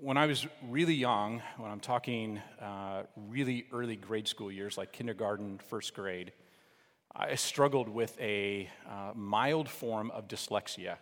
[0.00, 4.92] when I was really young, when I'm talking uh, really early grade school years, like
[4.92, 6.32] kindergarten, first grade,
[7.14, 10.96] I struggled with a uh, mild form of dyslexia.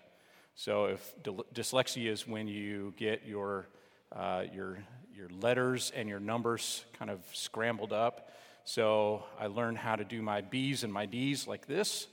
[0.55, 3.67] So, if dyslexia is when you get your,
[4.15, 4.79] uh, your,
[5.13, 8.31] your letters and your numbers kind of scrambled up.
[8.65, 12.07] So, I learned how to do my B's and my D's like this.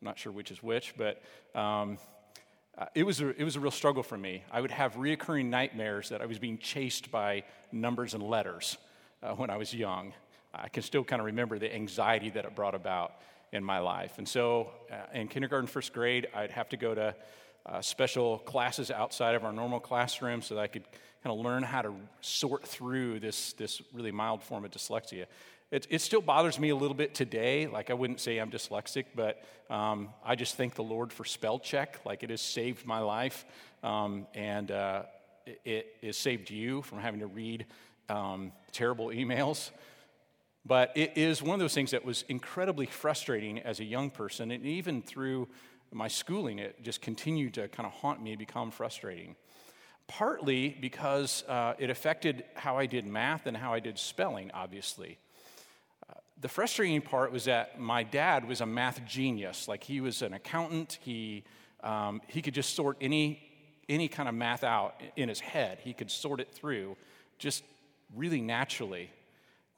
[0.00, 1.20] I'm not sure which is which, but
[1.56, 1.98] um,
[2.78, 4.44] uh, it, was a, it was a real struggle for me.
[4.52, 7.42] I would have reoccurring nightmares that I was being chased by
[7.72, 8.78] numbers and letters
[9.22, 10.12] uh, when I was young.
[10.54, 13.14] I can still kind of remember the anxiety that it brought about
[13.52, 14.18] in my life.
[14.18, 17.14] And so uh, in kindergarten, first grade, I'd have to go to
[17.66, 20.84] uh, special classes outside of our normal classroom so that I could
[21.24, 25.26] kind of learn how to sort through this, this really mild form of dyslexia.
[25.70, 27.66] It, it still bothers me a little bit today.
[27.66, 31.58] Like, I wouldn't say I'm dyslexic, but um, I just thank the Lord for spell
[31.58, 32.00] check.
[32.06, 33.44] Like, it has saved my life,
[33.82, 35.02] um, and uh,
[35.46, 35.60] it,
[36.00, 37.66] it has saved you from having to read
[38.08, 39.70] um, terrible emails.
[40.64, 44.50] But it is one of those things that was incredibly frustrating as a young person,
[44.50, 45.48] and even through
[45.92, 49.36] my schooling, it just continued to kind of haunt me, and become frustrating.
[50.06, 55.18] Partly because uh, it affected how I did math and how I did spelling, obviously
[56.40, 59.66] the frustrating part was that my dad was a math genius.
[59.66, 60.98] Like he was an accountant.
[61.02, 61.44] He,
[61.82, 63.42] um, he could just sort any,
[63.88, 65.78] any kind of math out in his head.
[65.82, 66.96] He could sort it through
[67.38, 67.64] just
[68.14, 69.10] really naturally.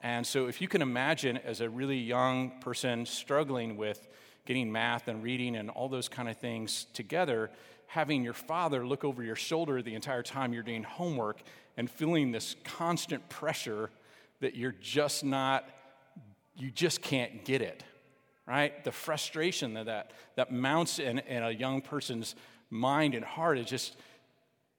[0.03, 4.09] And so, if you can imagine as a really young person struggling with
[4.47, 7.51] getting math and reading and all those kind of things together,
[7.87, 11.43] having your father look over your shoulder the entire time you're doing homework
[11.77, 13.91] and feeling this constant pressure
[14.41, 15.69] that you're just not
[16.61, 17.83] you just can't get it,
[18.47, 18.85] right?
[18.85, 22.35] The frustration that, that, that mounts in, in a young person's
[22.69, 23.97] mind and heart is just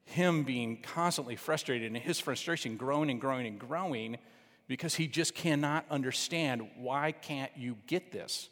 [0.04, 4.16] him being constantly frustrated and his frustration growing and growing and growing
[4.68, 8.48] because he just cannot understand why can't you get this?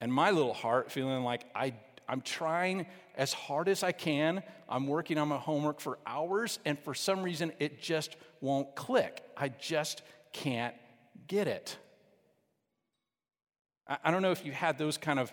[0.00, 1.74] And my little heart feeling like I,
[2.08, 2.86] I'm trying
[3.16, 4.42] as hard as I can.
[4.68, 9.22] I'm working on my homework for hours, and for some reason, it just won't click.
[9.36, 10.02] I just
[10.32, 10.74] can't
[11.28, 11.76] get it.
[13.86, 15.32] I don't know if you had those kind of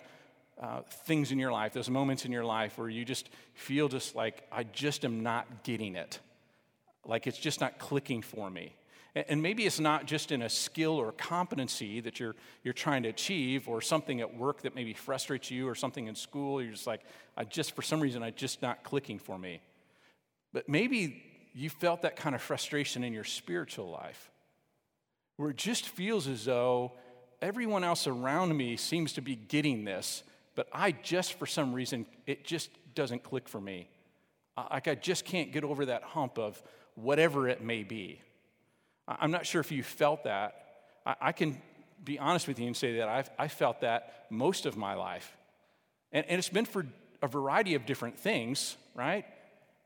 [0.60, 4.14] uh, things in your life, those moments in your life where you just feel just
[4.14, 6.20] like, I just am not getting it.
[7.04, 8.74] Like it's just not clicking for me.
[9.14, 13.10] And maybe it's not just in a skill or competency that you're, you're trying to
[13.10, 16.62] achieve or something at work that maybe frustrates you or something in school.
[16.62, 17.02] You're just like,
[17.36, 19.60] I just, for some reason, I just not clicking for me.
[20.54, 21.22] But maybe
[21.54, 24.30] you felt that kind of frustration in your spiritual life
[25.36, 26.92] where it just feels as though
[27.42, 30.22] everyone else around me seems to be getting this,
[30.54, 33.88] but I just, for some reason, it just doesn't click for me.
[34.56, 36.62] Like I just can't get over that hump of
[36.94, 38.20] whatever it may be.
[39.08, 40.54] I'm not sure if you felt that.
[41.04, 41.60] I can
[42.04, 45.36] be honest with you and say that I've I felt that most of my life.
[46.12, 46.86] And, and it's been for
[47.22, 49.24] a variety of different things, right?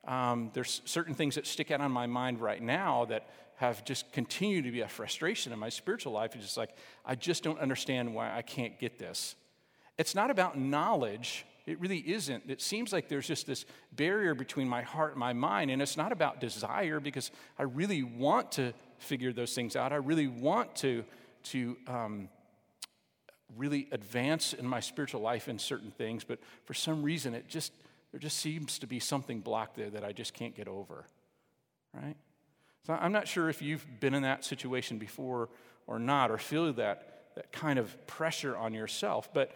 [0.06, 4.12] Um, there's certain things that stick out on my mind right now that have just
[4.12, 6.34] continued to be a frustration in my spiritual life.
[6.34, 9.34] It's just like, I just don't understand why I can't get this.
[9.98, 11.46] It's not about knowledge.
[11.64, 12.44] It really isn't.
[12.48, 15.96] It seems like there's just this barrier between my heart and my mind, and it's
[15.96, 19.92] not about desire because I really want to figure those things out.
[19.92, 21.04] I really want to,
[21.44, 22.28] to um,
[23.56, 27.72] really advance in my spiritual life in certain things, but for some reason, it just
[28.12, 31.06] there just seems to be something blocked there that I just can't get over.
[31.92, 32.16] Right?
[32.86, 35.48] So I'm not sure if you've been in that situation before
[35.88, 39.28] or not, or feel that, that kind of pressure on yourself.
[39.34, 39.50] But,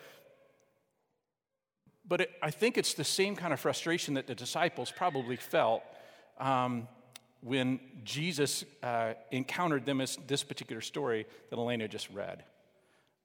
[2.09, 5.85] but it, I think it's the same kind of frustration that the disciples probably felt
[6.41, 6.89] um,
[7.41, 12.43] when Jesus uh, encountered them as this particular story that Elena just read.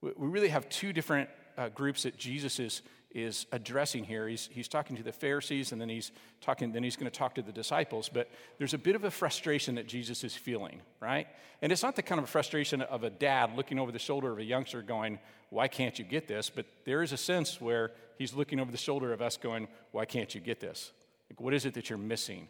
[0.00, 2.82] We, really have two different uh, groups that Jesus is
[3.16, 4.28] is addressing here.
[4.28, 6.12] He's, he's talking to the Pharisees and then he's
[6.42, 8.10] talking, then he's going to talk to the disciples.
[8.12, 11.26] But there's a bit of a frustration that Jesus is feeling, right?
[11.62, 14.38] And it's not the kind of frustration of a dad looking over the shoulder of
[14.38, 16.50] a youngster going, Why can't you get this?
[16.50, 20.04] But there is a sense where he's looking over the shoulder of us going, Why
[20.04, 20.92] can't you get this?
[21.30, 22.48] Like, what is it that you're missing?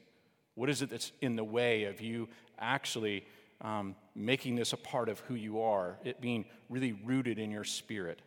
[0.57, 2.29] What is it that's in the way of you
[2.59, 3.25] actually
[3.61, 7.65] um, making this a part of who you are, it being really rooted in your
[7.65, 8.23] spirit?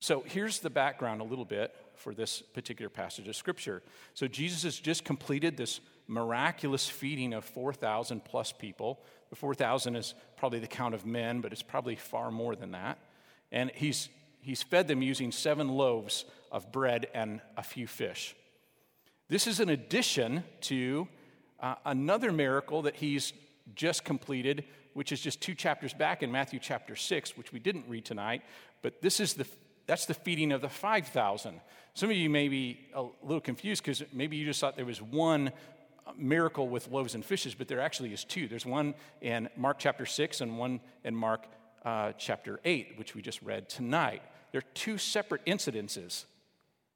[0.00, 3.82] So here's the background a little bit for this particular passage of scripture.
[4.14, 9.00] So Jesus has just completed this miraculous feeding of 4,000 plus people.
[9.30, 12.98] The 4,000 is probably the count of men, but it's probably far more than that.
[13.50, 14.08] And he's,
[14.40, 18.36] he's fed them using seven loaves of bread and a few fish.
[19.28, 21.08] This is an addition to
[21.58, 23.32] uh, another miracle that he's
[23.74, 24.64] just completed,
[24.94, 28.42] which is just two chapters back in Matthew chapter 6, which we didn't read tonight.
[28.82, 29.46] But this is the,
[29.86, 31.60] that's the feeding of the 5,000.
[31.94, 35.02] Some of you may be a little confused because maybe you just thought there was
[35.02, 35.52] one
[36.16, 38.48] miracle with loaves and fishes, but there actually is two.
[38.48, 41.46] There's one in Mark chapter 6 and one in Mark
[41.84, 44.22] uh, chapter 8, which we just read tonight.
[44.52, 46.24] They're two separate incidences.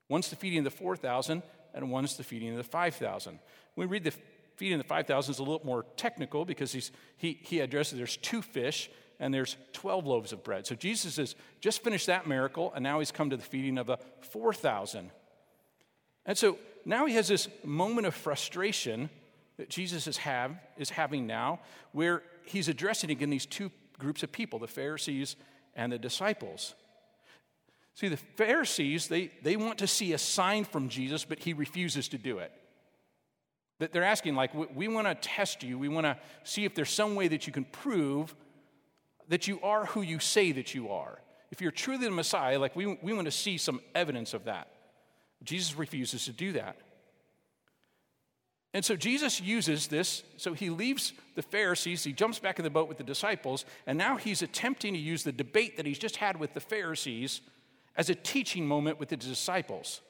[0.09, 1.43] One's the feeding of the 4,000,
[1.75, 3.39] and one's the feeding of the 5,000.
[3.75, 4.15] When we read the
[4.61, 8.43] feeding the 5,000 is a little more technical because he's, he, he addresses there's two
[8.43, 10.67] fish and there's 12 loaves of bread.
[10.67, 13.87] So Jesus has just finished that miracle, and now he's come to the feeding of
[13.87, 15.11] the 4,000.
[16.27, 19.09] And so now he has this moment of frustration
[19.57, 21.61] that Jesus is, have, is having now,
[21.93, 25.37] where he's addressing again these two groups of people, the Pharisees
[25.75, 26.75] and the disciples.
[27.95, 32.09] See, the Pharisees, they, they want to see a sign from Jesus, but he refuses
[32.09, 32.53] to do it.
[33.81, 35.79] That they're asking, like, we, we want to test you.
[35.79, 38.37] We want to see if there's some way that you can prove
[39.29, 41.19] that you are who you say that you are.
[41.51, 44.69] If you're truly the Messiah, like, we, we want to see some evidence of that.
[45.43, 46.77] Jesus refuses to do that.
[48.75, 50.23] And so Jesus uses this.
[50.37, 53.97] So he leaves the Pharisees, he jumps back in the boat with the disciples, and
[53.97, 57.41] now he's attempting to use the debate that he's just had with the Pharisees
[57.97, 60.03] as a teaching moment with the disciples.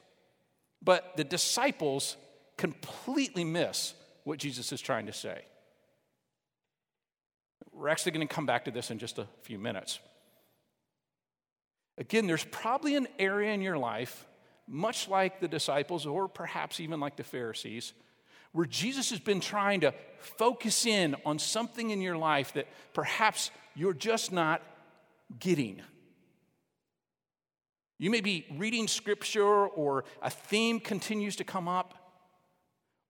[0.83, 2.17] But the disciples
[2.61, 5.45] completely miss what Jesus is trying to say.
[7.73, 9.99] We're actually going to come back to this in just a few minutes.
[11.97, 14.27] Again, there's probably an area in your life,
[14.67, 17.93] much like the disciples, or perhaps even like the Pharisees,
[18.51, 23.49] where Jesus has been trying to focus in on something in your life that perhaps
[23.73, 24.61] you're just not
[25.39, 25.81] getting.
[27.97, 31.95] You may be reading scripture, or a theme continues to come up,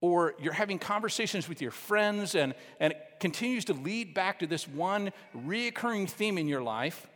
[0.01, 4.47] or you're having conversations with your friends, and, and it continues to lead back to
[4.47, 7.07] this one reoccurring theme in your life.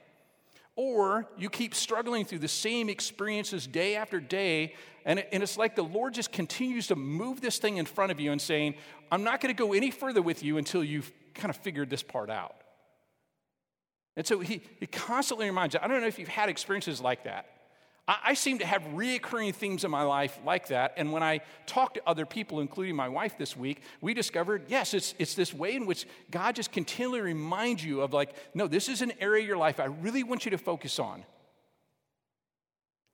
[0.75, 5.57] Or you keep struggling through the same experiences day after day, and, it, and it's
[5.57, 8.75] like the Lord just continues to move this thing in front of you and saying,
[9.11, 12.03] I'm not going to go any further with you until you've kind of figured this
[12.03, 12.55] part out.
[14.17, 15.79] And so he, he constantly reminds you.
[15.81, 17.47] I don't know if you've had experiences like that.
[18.07, 20.93] I, I seem to have reoccurring themes in my life like that.
[20.97, 24.93] And when I talk to other people, including my wife this week, we discovered yes,
[24.93, 28.89] it's, it's this way in which God just continually reminds you of, like, no, this
[28.89, 31.23] is an area of your life I really want you to focus on.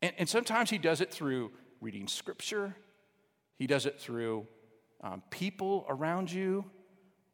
[0.01, 2.75] And, and sometimes He does it through reading scripture,
[3.57, 4.47] He does it through
[5.01, 6.65] um, people around you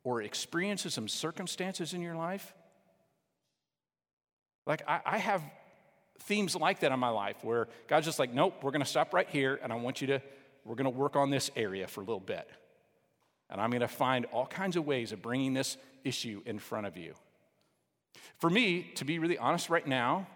[0.04, 2.54] or experiences and circumstances in your life.
[4.65, 5.42] Like, I, I have
[6.19, 9.14] themes like that in my life where God's just like, nope, we're going to stop
[9.14, 10.22] right here and I want you to,
[10.66, 12.48] we're going to work on this area for a little bit.
[13.50, 16.88] And I'm going to find all kinds of ways of bringing this issue in front
[16.88, 17.14] of you.
[18.40, 20.28] For me, to be really honest right now,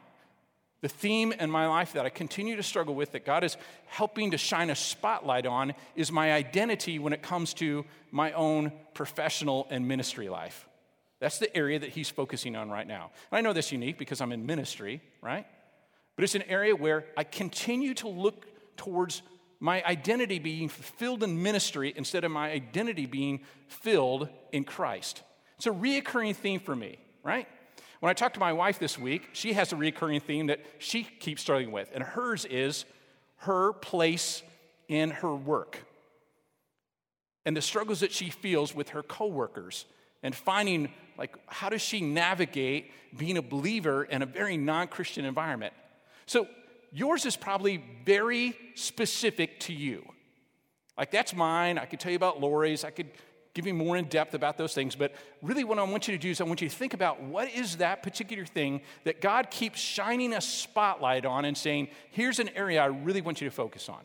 [0.81, 3.55] the theme in my life that I continue to struggle with, that God is
[3.85, 8.71] helping to shine a spotlight on, is my identity when it comes to my own
[8.95, 10.67] professional and ministry life.
[11.19, 13.11] That's the area that He's focusing on right now.
[13.31, 15.45] And I know this unique because I'm in ministry, right?
[16.21, 18.45] But it's an area where I continue to look
[18.77, 19.23] towards
[19.59, 25.23] my identity being fulfilled in ministry instead of my identity being filled in Christ.
[25.57, 27.47] It's a reoccurring theme for me, right?
[28.01, 31.01] When I talked to my wife this week, she has a reoccurring theme that she
[31.05, 32.85] keeps struggling with, and hers is
[33.37, 34.43] her place
[34.87, 35.79] in her work
[37.47, 39.85] and the struggles that she feels with her coworkers
[40.21, 45.73] and finding like how does she navigate being a believer in a very non-christian environment
[46.31, 46.47] so
[46.93, 50.07] yours is probably very specific to you.
[50.97, 51.77] Like that's mine.
[51.77, 52.85] I could tell you about Lori's.
[52.85, 53.09] I could
[53.53, 54.95] give you more in depth about those things.
[54.95, 57.21] But really, what I want you to do is I want you to think about
[57.21, 62.39] what is that particular thing that God keeps shining a spotlight on and saying, here's
[62.39, 63.99] an area I really want you to focus on.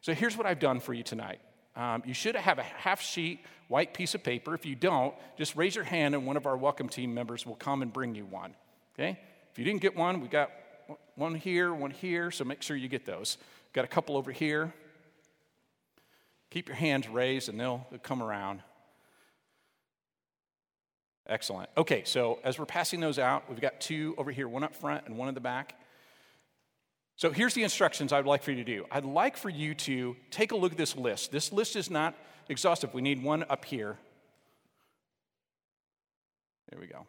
[0.00, 1.40] So here's what I've done for you tonight.
[1.76, 4.54] Um, you should have a half sheet white piece of paper.
[4.54, 7.56] If you don't, just raise your hand and one of our welcome team members will
[7.56, 8.54] come and bring you one.
[8.94, 9.18] Okay?
[9.52, 10.52] If you didn't get one, we got
[11.14, 13.38] one here, one here, so make sure you get those.
[13.72, 14.72] Got a couple over here.
[16.50, 18.62] Keep your hands raised and they'll, they'll come around.
[21.26, 21.70] Excellent.
[21.76, 25.06] Okay, so as we're passing those out, we've got two over here, one up front
[25.06, 25.74] and one in the back.
[27.14, 28.86] So here's the instructions I'd like for you to do.
[28.90, 31.30] I'd like for you to take a look at this list.
[31.30, 32.16] This list is not
[32.48, 32.94] exhaustive.
[32.94, 33.98] We need one up here.
[36.70, 37.06] There we go.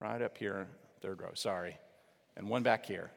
[0.00, 0.66] Right up here,
[1.00, 1.30] third row.
[1.34, 1.78] Sorry
[2.38, 3.10] and one back here.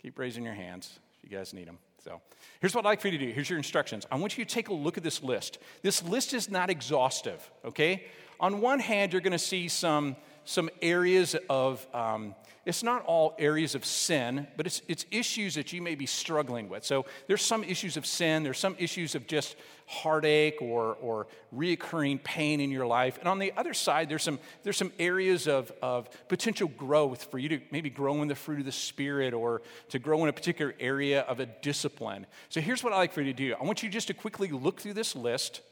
[0.00, 1.78] Keep raising your hands if you guys need them.
[2.04, 2.20] So
[2.60, 3.32] here's what I'd like for you to do.
[3.32, 4.06] Here's your instructions.
[4.12, 5.58] I want you to take a look at this list.
[5.82, 8.04] This list is not exhaustive, okay?
[8.38, 12.36] On one hand, you're going to see some, some areas of, um,
[12.68, 16.68] it's not all areas of sin, but it's, it's issues that you may be struggling
[16.68, 16.84] with.
[16.84, 19.56] So there's some issues of sin, there's some issues of just
[19.86, 23.16] heartache or, or reoccurring pain in your life.
[23.20, 27.38] And on the other side, there's some, there's some areas of, of potential growth for
[27.38, 30.32] you to maybe grow in the fruit of the Spirit or to grow in a
[30.34, 32.26] particular area of a discipline.
[32.50, 34.48] So here's what I like for you to do I want you just to quickly
[34.48, 35.62] look through this list,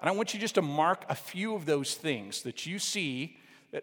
[0.00, 3.38] and I want you just to mark a few of those things that you see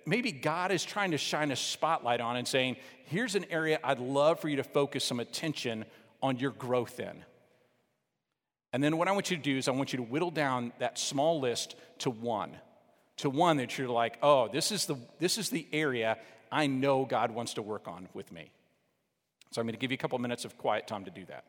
[0.06, 4.00] maybe God is trying to shine a spotlight on and saying, here's an area I'd
[4.00, 5.86] love for you to focus some attention
[6.22, 7.24] on your growth in.
[8.72, 10.74] And then what I want you to do is I want you to whittle down
[10.80, 12.52] that small list to one.
[13.18, 16.18] To one that you're like, oh, this is the this is the area
[16.52, 18.52] I know God wants to work on with me.
[19.52, 21.44] So I'm going to give you a couple minutes of quiet time to do that.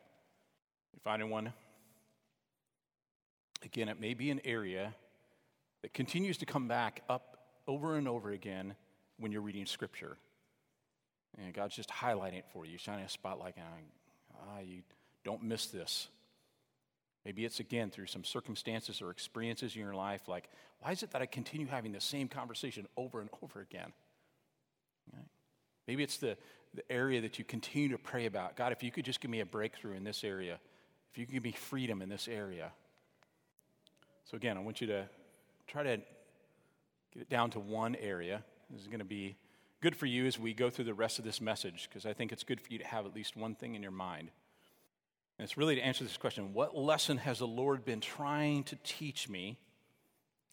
[0.94, 1.52] You finding one?
[3.62, 4.94] Again, it may be an area
[5.82, 7.39] that continues to come back up
[7.70, 8.74] over and over again
[9.18, 10.16] when you're reading Scripture.
[11.38, 13.84] And God's just highlighting it for you, shining a spotlight on,
[14.34, 14.82] ah, you
[15.24, 16.08] don't miss this.
[17.24, 20.48] Maybe it's again through some circumstances or experiences in your life, like,
[20.80, 23.92] why is it that I continue having the same conversation over and over again?
[25.12, 25.28] Right?
[25.86, 26.36] Maybe it's the,
[26.74, 28.56] the area that you continue to pray about.
[28.56, 30.58] God, if you could just give me a breakthrough in this area,
[31.12, 32.72] if you could give me freedom in this area.
[34.24, 35.08] So, again, I want you to
[35.68, 36.00] try to
[37.12, 38.42] get it down to one area.
[38.70, 39.36] This is going to be
[39.80, 42.32] good for you as we go through the rest of this message because I think
[42.32, 44.30] it's good for you to have at least one thing in your mind.
[45.38, 48.76] And it's really to answer this question what lesson has the Lord been trying to
[48.84, 49.58] teach me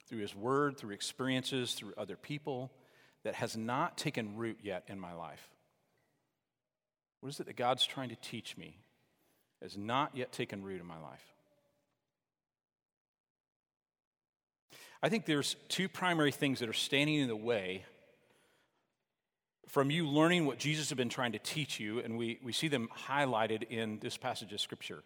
[0.07, 2.71] through His Word, through experiences, through other people
[3.23, 5.49] that has not taken root yet in my life?
[7.19, 8.79] What is it that God's trying to teach me
[9.61, 11.36] has not yet taken root in my life?
[15.01, 17.85] I think there's two primary things that are standing in the way
[19.67, 22.67] from you learning what Jesus has been trying to teach you, and we, we see
[22.67, 25.03] them highlighted in this passage of Scripture.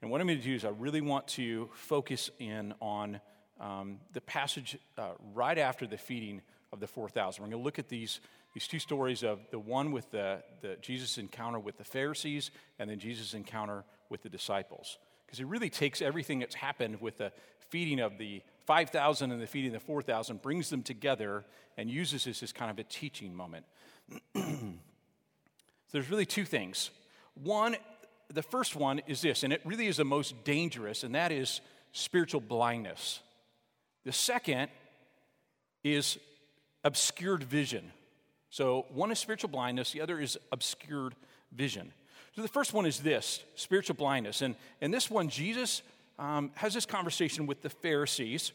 [0.00, 3.20] And what I'm going to do is I really want to focus in on
[3.60, 7.42] um, the passage uh, right after the feeding of the 4,000.
[7.42, 8.20] We're going to look at these,
[8.54, 12.88] these two stories of the one with the, the Jesus encounter with the Pharisees and
[12.90, 14.98] then Jesus' encounter with the disciples.
[15.26, 17.32] Because it really takes everything that's happened with the
[17.70, 21.44] feeding of the 5,000 and the feeding of the 4,000, brings them together,
[21.76, 23.66] and uses this as kind of a teaching moment.
[24.34, 24.42] So
[25.92, 26.90] there's really two things.
[27.34, 27.76] One,
[28.32, 31.60] the first one is this, and it really is the most dangerous, and that is
[31.92, 33.20] spiritual blindness.
[34.04, 34.68] The second
[35.82, 36.18] is
[36.84, 37.92] obscured vision.
[38.50, 41.14] So, one is spiritual blindness, the other is obscured
[41.50, 41.92] vision.
[42.34, 44.42] So, the first one is this spiritual blindness.
[44.42, 45.82] And, and this one, Jesus
[46.18, 48.52] um, has this conversation with the Pharisees.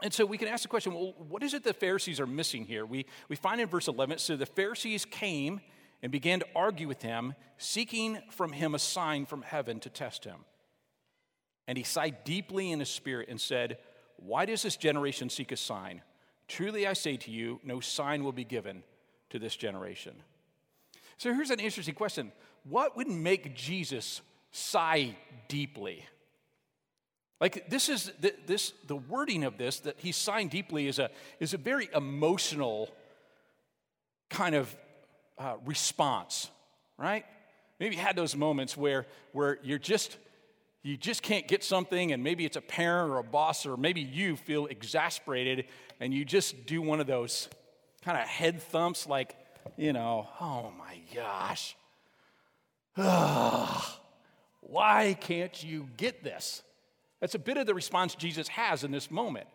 [0.00, 2.64] And so we can ask the question well, what is it the Pharisees are missing
[2.64, 2.86] here?
[2.86, 5.60] We, we find in verse 11 so the Pharisees came
[6.02, 10.24] and began to argue with him, seeking from him a sign from heaven to test
[10.24, 10.44] him.
[11.66, 13.78] And he sighed deeply in his spirit and said,
[14.16, 16.02] Why does this generation seek a sign?
[16.46, 18.84] Truly I say to you, no sign will be given
[19.30, 20.14] to this generation.
[21.18, 22.32] So here's an interesting question
[22.68, 24.20] What would make Jesus
[24.50, 25.16] sigh
[25.48, 26.04] deeply?
[27.40, 31.10] Like this is the, this the wording of this that he signed deeply is a
[31.38, 32.90] is a very emotional
[34.28, 34.74] kind of
[35.38, 36.50] uh, response,
[36.98, 37.24] right?
[37.78, 40.16] Maybe you had those moments where where you're just
[40.82, 44.00] you just can't get something, and maybe it's a parent or a boss, or maybe
[44.00, 45.66] you feel exasperated,
[46.00, 47.48] and you just do one of those
[48.02, 49.36] kind of head thumps, like
[49.76, 51.76] you know, oh my gosh,
[54.60, 56.62] why can't you get this?
[57.20, 59.46] That's a bit of the response Jesus has in this moment.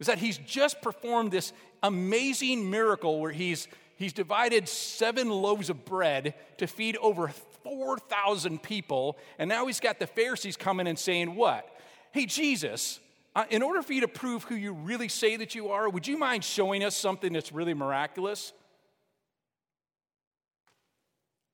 [0.00, 1.52] Is that he's just performed this
[1.82, 7.28] amazing miracle where he's, he's divided seven loaves of bread to feed over
[7.62, 9.16] 4,000 people.
[9.38, 11.68] And now he's got the Pharisees coming and saying, What?
[12.12, 12.98] Hey, Jesus,
[13.36, 16.08] uh, in order for you to prove who you really say that you are, would
[16.08, 18.52] you mind showing us something that's really miraculous?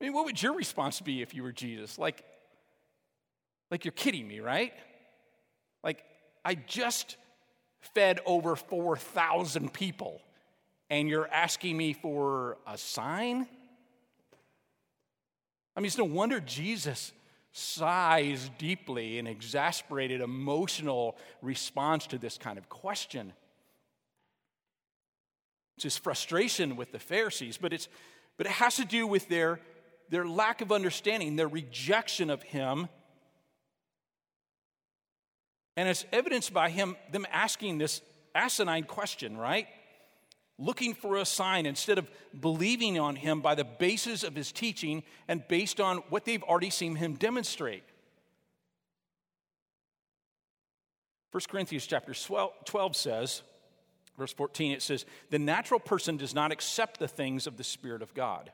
[0.00, 1.98] I mean, what would your response be if you were Jesus?
[1.98, 2.24] Like,
[3.70, 4.72] like, you're kidding me, right?
[5.82, 6.04] Like,
[6.44, 7.16] I just
[7.94, 10.20] fed over 4,000 people,
[10.90, 13.48] and you're asking me for a sign?
[15.74, 17.12] I mean, it's no wonder Jesus
[17.52, 23.32] sighs deeply in exasperated, emotional response to this kind of question.
[25.76, 27.88] It's his frustration with the Pharisees, but, it's,
[28.36, 29.60] but it has to do with their
[30.08, 32.88] their lack of understanding, their rejection of him.
[35.76, 38.00] And it's evidenced by him, them asking this
[38.34, 39.66] asinine question, right?
[40.58, 45.02] Looking for a sign instead of believing on him by the basis of his teaching
[45.28, 47.84] and based on what they've already seen him demonstrate.
[51.32, 52.14] 1 Corinthians chapter
[52.64, 53.42] 12 says,
[54.16, 58.00] verse 14, it says, The natural person does not accept the things of the Spirit
[58.00, 58.50] of God,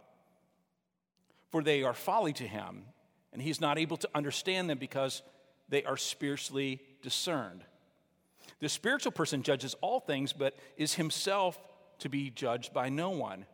[1.52, 2.84] for they are folly to him,
[3.32, 5.22] and he's not able to understand them because
[5.68, 7.62] they are spiritually discerned.
[8.58, 11.60] The spiritual person judges all things, but is himself
[12.00, 13.46] to be judged by no one.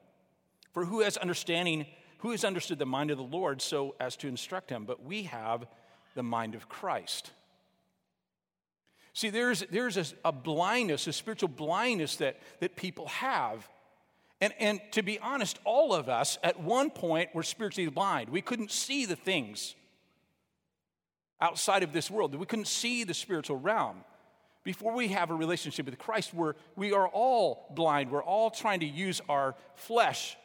[0.73, 1.87] For who has understanding,
[2.19, 4.85] who has understood the mind of the Lord so as to instruct him?
[4.85, 5.67] But we have
[6.15, 7.33] the mind of Christ.
[9.13, 13.69] See, there's, there's a, a blindness, a spiritual blindness that, that people have.
[14.41, 18.29] And, and to be honest, all of us at one point were spiritually blind.
[18.31, 19.75] We couldn't see the things
[21.41, 24.05] outside of this world, we couldn't see the spiritual realm.
[24.65, 28.11] Before we have a relationship with Christ, we're, we are all blind.
[28.11, 30.37] We're all trying to use our flesh,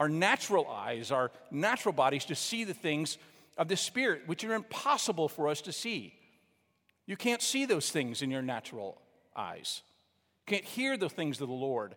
[0.00, 3.18] our natural eyes, our natural bodies to see the things
[3.56, 6.14] of the Spirit, which are impossible for us to see.
[7.06, 9.00] You can't see those things in your natural
[9.36, 9.82] eyes.
[10.46, 11.94] You can't hear the things of the Lord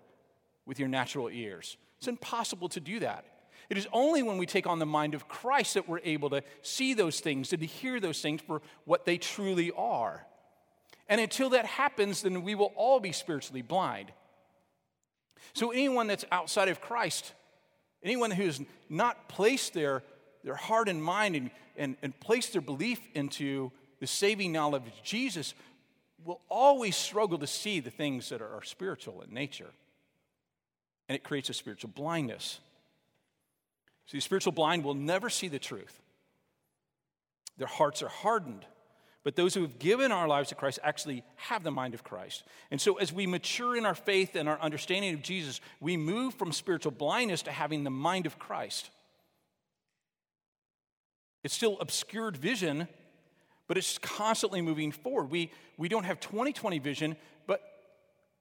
[0.67, 1.77] with your natural ears.
[1.97, 3.25] It's impossible to do that.
[3.69, 6.43] It is only when we take on the mind of Christ that we're able to
[6.61, 10.25] see those things and to hear those things for what they truly are.
[11.09, 14.11] And until that happens, then we will all be spiritually blind.
[15.53, 17.33] So, anyone that's outside of Christ,
[18.03, 20.03] anyone who's not placed their,
[20.43, 25.03] their heart and mind and, and, and placed their belief into the saving knowledge of
[25.03, 25.53] Jesus
[26.23, 29.71] will always struggle to see the things that are spiritual in nature.
[31.09, 32.59] And it creates a spiritual blindness.
[34.07, 35.99] See, spiritual blind will never see the truth.
[37.57, 38.65] Their hearts are hardened.
[39.23, 42.43] But those who have given our lives to Christ actually have the mind of Christ.
[42.71, 46.33] And so, as we mature in our faith and our understanding of Jesus, we move
[46.35, 48.89] from spiritual blindness to having the mind of Christ.
[51.43, 52.87] It's still obscured vision,
[53.67, 55.29] but it's constantly moving forward.
[55.29, 57.17] We, we don't have 2020 vision,
[57.47, 57.61] but,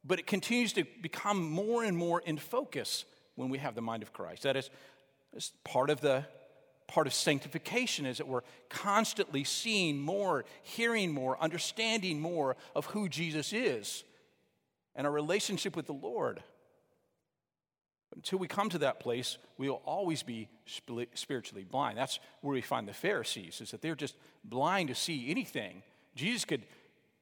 [0.07, 4.03] but it continues to become more and more in focus when we have the mind
[4.03, 4.45] of Christ.
[4.45, 4.71] That is,
[5.65, 6.25] part of the
[6.87, 13.09] part of sanctification is that we're constantly seeing more, hearing more, understanding more of who
[13.09, 14.05] Jesus is
[14.95, 16.43] and our relationship with the Lord.
[18.15, 20.49] Until we come to that place, we will always be
[21.15, 21.99] spiritually blind.
[21.99, 24.15] That's where we find the Pharisees, is that they're just
[24.45, 25.83] blind to see anything.
[26.15, 26.63] Jesus could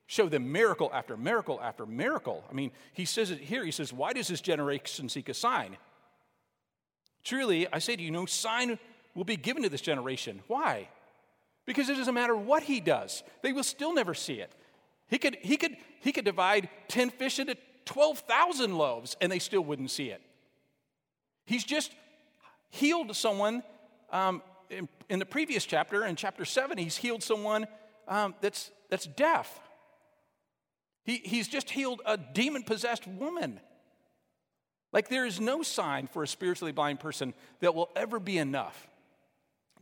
[0.07, 2.45] show them miracle after miracle after miracle.
[2.51, 3.65] I mean, he says it here.
[3.65, 5.77] He says, Why does this generation seek a sign?
[7.25, 8.79] Truly, I say to you, no sign
[9.15, 10.43] will be given to this generation.
[10.47, 10.89] Why?
[11.65, 14.53] Because it doesn't matter what he does, they will still never see it.
[15.09, 19.63] He could, he could, he could divide 10 fish into 12,000 loaves and they still
[19.63, 20.21] wouldn't see it.
[21.47, 21.93] He's just
[22.71, 23.63] healed someone
[24.11, 27.67] um, in, in, the previous chapter, in chapter 7, he's healed someone
[28.09, 29.61] um, that's, that's deaf.
[31.05, 33.61] He, he's just healed a demon possessed woman.
[34.93, 38.89] Like, there is no sign for a spiritually blind person that will ever be enough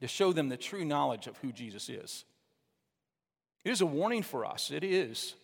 [0.01, 2.25] to show them the true knowledge of who Jesus is.
[3.65, 4.71] It is a warning for us.
[4.71, 5.35] It is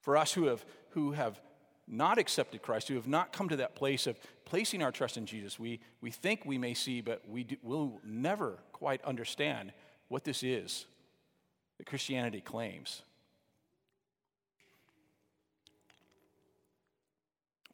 [0.00, 1.38] for us who have, who have
[1.86, 5.26] not accepted Christ, who have not come to that place of placing our trust in
[5.26, 9.72] Jesus, we, we think we may see, but we do, will never quite understand
[10.08, 10.86] what this is
[11.78, 13.02] that Christianity claims.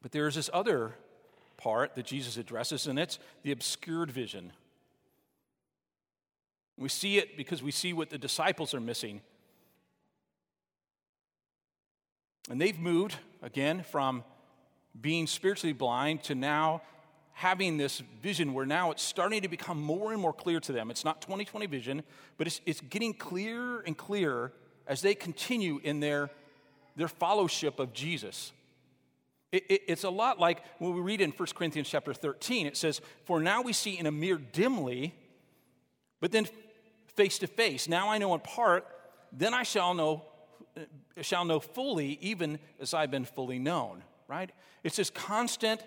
[0.07, 0.95] But there is this other
[1.57, 4.53] part that Jesus addresses, and it's the obscured vision.
[6.77, 9.21] We see it because we see what the disciples are missing.
[12.49, 14.23] And they've moved, again, from
[15.01, 16.83] being spiritually blind to now
[17.33, 20.89] having this vision where now it's starting to become more and more clear to them.
[20.89, 22.05] It's not 2020 vision,
[22.39, 24.53] but it's, it's getting clearer and clearer
[24.87, 26.31] as they continue in their,
[26.95, 28.53] their fellowship of Jesus.
[29.53, 32.77] It, it, it's a lot like when we read in 1 Corinthians chapter 13, it
[32.77, 35.15] says, For now we see in a mirror dimly,
[36.21, 36.47] but then
[37.15, 37.89] face to face.
[37.89, 38.87] Now I know in part,
[39.33, 40.25] then I shall know
[41.23, 44.51] shall know fully, even as I've been fully known, right?
[44.85, 45.83] It's this constant,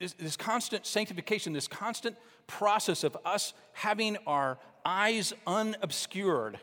[0.00, 6.58] this, this constant sanctification, this constant process of us having our eyes unobscured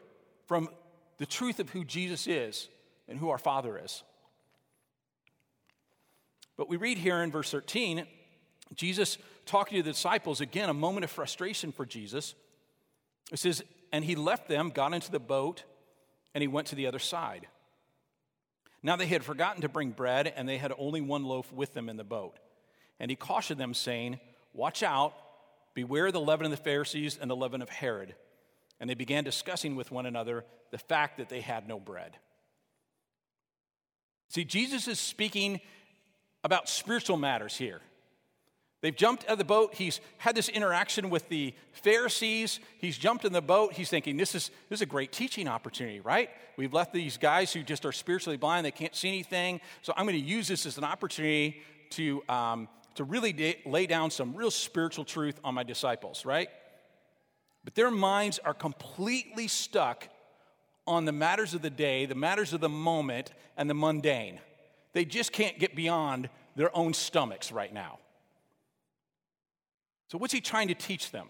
[0.48, 0.70] from
[1.18, 2.68] the truth of who Jesus is
[3.08, 4.04] and who our Father is.
[6.58, 8.06] But we read here in verse 13,
[8.74, 12.34] Jesus talking to the disciples, again, a moment of frustration for Jesus.
[13.32, 15.64] It says, And he left them, got into the boat,
[16.34, 17.48] and he went to the other side.
[18.82, 21.90] Now they had forgotten to bring bread, and they had only one loaf with them
[21.90, 22.38] in the boat.
[23.00, 24.20] And he cautioned them, saying,
[24.54, 25.14] Watch out,
[25.74, 28.16] beware the leaven of the Pharisees and the leaven of Herod.
[28.80, 32.18] And they began discussing with one another the fact that they had no bread.
[34.30, 35.62] See, Jesus is speaking
[36.46, 37.82] about spiritual matters here.
[38.82, 39.74] They've jumped out of the boat.
[39.74, 42.60] He's had this interaction with the Pharisees.
[42.78, 43.74] He's jumped in the boat.
[43.74, 46.30] He's thinking, this is, this is a great teaching opportunity, right?
[46.56, 48.64] We've left these guys who just are spiritually blind.
[48.64, 49.60] They can't see anything.
[49.82, 53.88] So I'm going to use this as an opportunity to, um, to really de- lay
[53.88, 56.50] down some real spiritual truth on my disciples, right?
[57.64, 60.08] But their minds are completely stuck
[60.86, 64.40] on the matters of the day, the matters of the moment, and the mundane.
[64.96, 68.00] They just can't get beyond their own stomachs right now.
[70.08, 71.28] So, what's he trying to teach them?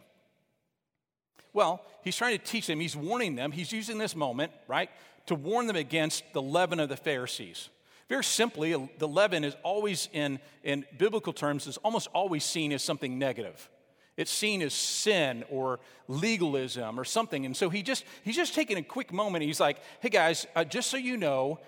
[1.52, 4.92] Well, he's trying to teach them, he's warning them, he's using this moment, right,
[5.26, 7.70] to warn them against the leaven of the Pharisees.
[8.08, 12.84] Very simply, the leaven is always, in, in biblical terms, is almost always seen as
[12.84, 13.68] something negative.
[14.16, 17.48] It's seen as sin or legalism or something.
[17.48, 19.44] And so he just, he's just taking a quick moment.
[19.44, 21.60] He's like, hey guys, uh, just so you know,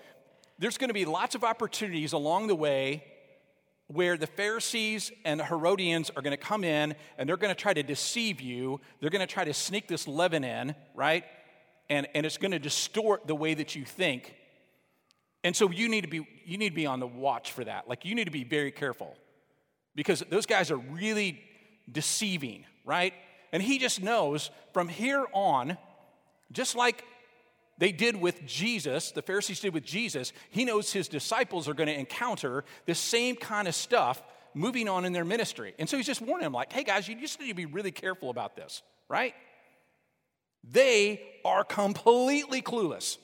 [0.58, 3.04] there's going to be lots of opportunities along the way
[3.88, 7.60] where the Pharisees and the Herodians are going to come in and they're going to
[7.60, 8.80] try to deceive you.
[9.00, 11.24] They're going to try to sneak this leaven in, right?
[11.88, 14.34] And, and it's going to distort the way that you think.
[15.42, 17.88] And so you need to be you need to be on the watch for that.
[17.88, 19.16] Like you need to be very careful.
[19.94, 21.40] Because those guys are really
[21.90, 23.14] deceiving, right?
[23.52, 25.78] And he just knows from here on,
[26.52, 27.04] just like
[27.78, 31.88] they did with Jesus, the Pharisees did with Jesus, he knows his disciples are going
[31.88, 34.22] to encounter the same kind of stuff
[34.54, 35.74] moving on in their ministry.
[35.78, 37.92] And so he's just warning them, like, hey guys, you just need to be really
[37.92, 39.34] careful about this, right?
[40.64, 43.16] They are completely clueless.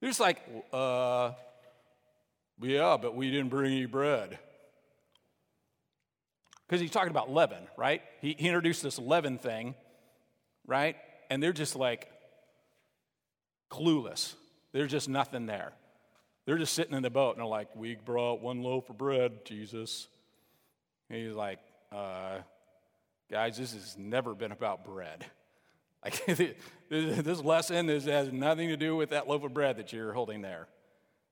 [0.00, 0.38] They're just like,
[0.72, 1.32] uh,
[2.60, 4.38] yeah, but we didn't bring any bread.
[6.66, 8.02] Because he's talking about leaven, right?
[8.20, 9.74] He, he introduced this leaven thing,
[10.66, 10.96] right?
[11.30, 12.08] And they're just like,
[13.70, 14.34] clueless.
[14.72, 15.72] There's just nothing there.
[16.46, 19.44] They're just sitting in the boat and they're like, We brought one loaf of bread,
[19.44, 20.08] Jesus.
[21.08, 21.58] And he's like,
[21.92, 22.38] uh,
[23.30, 25.26] Guys, this has never been about bread.
[26.04, 26.22] Like,
[26.90, 30.42] this lesson is, has nothing to do with that loaf of bread that you're holding
[30.42, 30.68] there.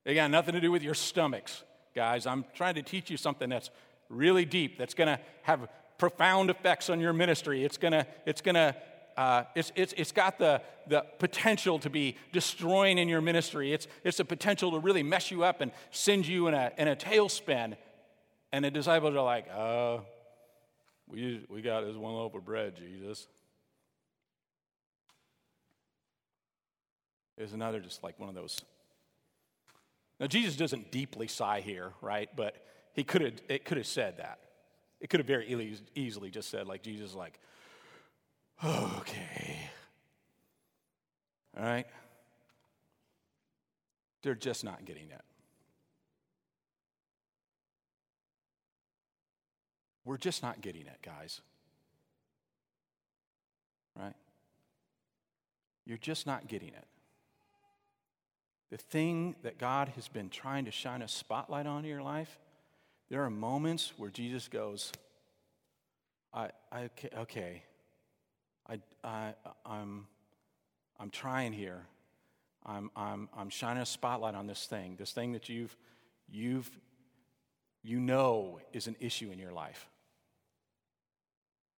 [0.03, 2.25] It got nothing to do with your stomachs, guys.
[2.25, 3.69] I'm trying to teach you something that's
[4.09, 5.69] really deep, that's going to have
[5.99, 7.63] profound effects on your ministry.
[7.63, 8.75] It's going to, it's going to
[9.17, 13.73] uh, it's, it's, it's got the, the potential to be destroying in your ministry.
[13.73, 16.87] It's, it's the potential to really mess you up and send you in a, in
[16.87, 17.75] a tailspin.
[18.51, 19.99] And the disciples are like, uh,
[21.07, 23.27] we, we got this one loaf of bread, Jesus.
[27.37, 28.59] There's another just like one of those.
[30.19, 32.29] Now, Jesus doesn't deeply sigh here, right?
[32.35, 32.55] But
[32.93, 34.39] he could have, it could have said that.
[35.01, 37.39] It could have very easily just said, like, Jesus, like,
[38.61, 39.69] Okay.
[41.57, 41.85] All right?
[44.21, 45.21] They're just not getting it.
[50.05, 51.41] We're just not getting it, guys.
[53.95, 54.15] Right?
[55.85, 56.87] You're just not getting it.
[58.69, 62.39] The thing that God has been trying to shine a spotlight on in your life,
[63.09, 64.91] there are moments where Jesus goes,
[66.33, 67.63] I, I okay, okay,
[68.67, 69.33] I, I,
[69.65, 70.07] I'm,
[70.99, 71.85] I'm trying here.
[72.65, 75.75] I'm, I'm, I'm shining a spotlight on this thing, this thing that you've,
[76.29, 76.69] you've,
[77.83, 79.89] you know is an issue in your life.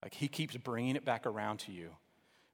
[0.04, 1.90] Like he keeps bringing it back around to you.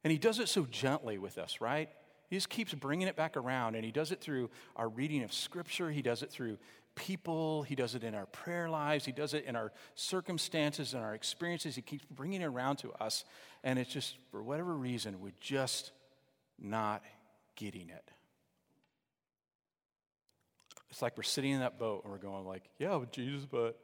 [0.04, 1.90] And he does it so gently with us, right?
[2.30, 5.34] He just keeps bringing it back around, and he does it through our reading of
[5.34, 5.92] Scripture.
[5.92, 6.58] He does it through
[6.96, 7.64] people.
[7.64, 9.06] He does it in our prayer lives.
[9.06, 11.76] He does it in our circumstances and our experiences.
[11.76, 13.26] He keeps bringing it around to us.
[13.64, 15.92] And it's just, for whatever reason, we're just
[16.60, 17.04] not
[17.56, 18.12] getting it.
[20.90, 23.80] It's like we're sitting in that boat and we're going like, yeah, but Jesus, but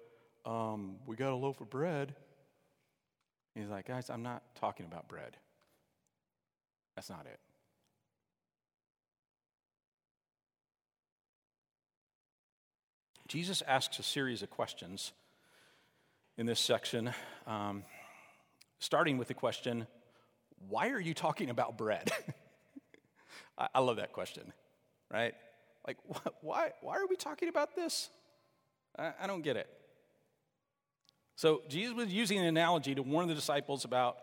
[0.46, 2.14] um, we got a loaf of bread.
[3.56, 5.38] he's like, guys, I'm not talking about bread.
[6.96, 7.40] That's not it.
[13.28, 15.12] Jesus asks a series of questions
[16.38, 17.12] in this section,
[17.46, 17.84] um,
[18.80, 19.86] starting with the question,
[20.70, 22.10] Why are you talking about bread?
[23.58, 24.54] I, I, love that question,
[25.12, 25.34] right?
[25.86, 28.10] Like, wh- why, why are we talking about this?
[28.98, 29.68] I, I don't get it.
[31.36, 34.18] So Jesus was using an analogy to warn the disciples about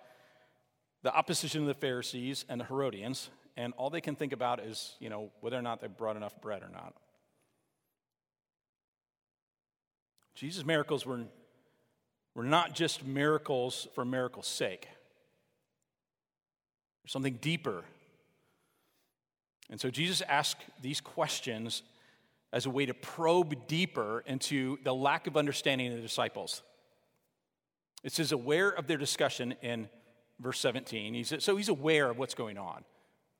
[1.02, 4.94] the opposition of the Pharisees and the Herodians, and all they can think about is,
[4.98, 6.94] you know, whether or not they brought enough bread or not.
[10.34, 11.20] Jesus' miracles were,
[12.34, 14.88] were not just miracles for miracle's sake.
[17.02, 17.84] There's something deeper.
[19.70, 21.82] And so Jesus asked these questions
[22.52, 26.62] as a way to probe deeper into the lack of understanding of the disciples.
[28.02, 29.88] It says, aware of their discussion in
[30.38, 31.14] verse 17.
[31.14, 32.84] He's, so he's aware of what's going on,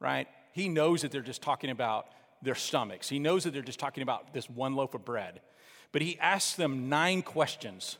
[0.00, 0.26] right?
[0.52, 2.07] He knows that they're just talking about
[2.42, 3.09] their stomachs.
[3.09, 5.40] He knows that they're just talking about this one loaf of bread.
[5.94, 7.98] But he asks them nine questions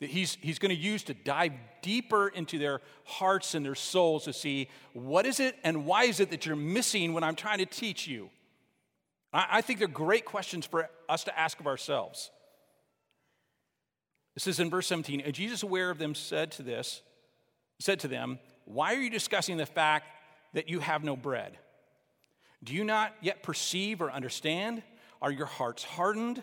[0.00, 1.52] that he's, he's going to use to dive
[1.82, 6.20] deeper into their hearts and their souls to see what is it and why is
[6.20, 8.30] it that you're missing when I'm trying to teach you.
[9.34, 12.30] I, I think they're great questions for us to ask of ourselves.
[14.32, 15.20] This is in verse 17.
[15.20, 17.02] And Jesus, aware of them, said to this,
[17.80, 20.06] said to them, Why are you discussing the fact
[20.54, 21.58] that you have no bread?
[22.64, 24.82] Do you not yet perceive or understand?
[25.20, 26.42] Are your hearts hardened?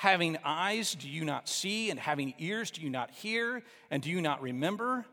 [0.00, 1.90] Having eyes, do you not see?
[1.90, 3.62] And having ears, do you not hear?
[3.90, 5.04] And do you not remember?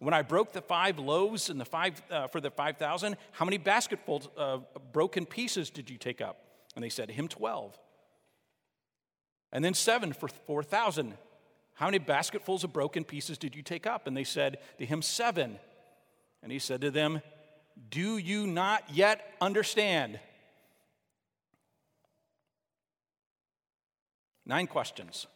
[0.00, 3.56] When I broke the five loaves and the five, uh, for the 5,000, how many
[3.56, 6.38] basketfuls of broken pieces did you take up?
[6.74, 7.78] And they said, to Him 12.
[9.52, 11.14] And then seven for 4,000.
[11.74, 14.08] How many basketfuls of broken pieces did you take up?
[14.08, 15.56] And they said to him, Seven.
[16.42, 17.22] And he said to them,
[17.90, 20.18] Do you not yet understand?
[24.44, 25.26] Nine questions.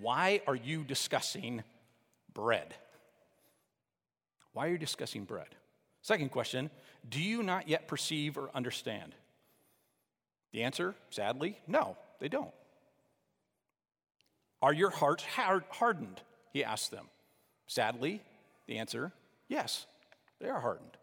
[0.00, 1.62] Why are you discussing
[2.32, 2.74] bread?
[4.52, 5.48] Why are you discussing bread?
[6.02, 6.70] Second question
[7.08, 9.14] Do you not yet perceive or understand?
[10.52, 12.52] The answer, sadly, no, they don't.
[14.62, 16.20] Are your hearts hardened?
[16.52, 17.08] He asked them.
[17.66, 18.22] Sadly,
[18.66, 19.12] the answer,
[19.48, 19.86] yes,
[20.40, 20.96] they are hardened.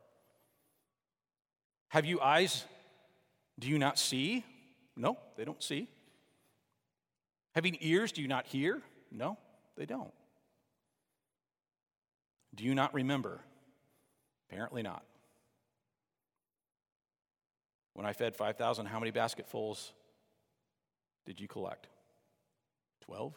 [1.89, 2.65] Have you eyes?
[3.59, 4.43] Do you not see?
[4.95, 5.87] No, they don't see.
[7.53, 8.81] Having ears, do you not hear?
[9.11, 9.37] No,
[9.77, 10.13] they don't.
[12.53, 13.41] Do you not remember?
[14.49, 15.03] Apparently not.
[17.93, 19.93] When I fed 5,000, how many basketfuls
[21.25, 21.87] did you collect?
[23.05, 23.33] 12?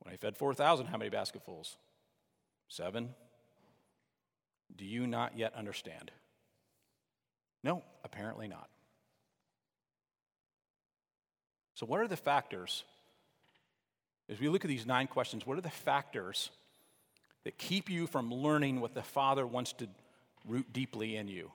[0.00, 1.76] When I fed 4,000, how many basketfuls?
[2.68, 3.14] Seven?
[4.74, 6.10] Do you not yet understand?
[7.62, 8.68] No, apparently not.
[11.82, 12.84] So, what are the factors?
[14.28, 16.50] As we look at these nine questions, what are the factors
[17.42, 19.88] that keep you from learning what the Father wants to
[20.46, 21.50] root deeply in you?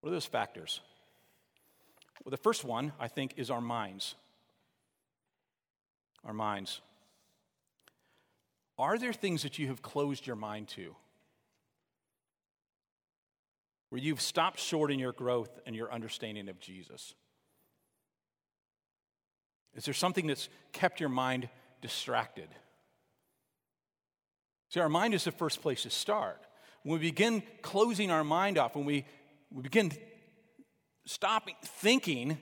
[0.00, 0.80] What are those factors?
[2.24, 4.14] Well, the first one, I think, is our minds.
[6.24, 6.80] Our minds.
[8.78, 10.96] Are there things that you have closed your mind to?
[13.90, 17.14] Where you've stopped short in your growth and your understanding of Jesus?
[19.74, 21.48] Is there something that's kept your mind
[21.80, 22.48] distracted?
[24.70, 26.40] See, our mind is the first place to start.
[26.82, 29.04] When we begin closing our mind off, when we,
[29.52, 29.92] we begin
[31.06, 32.38] stopping thinking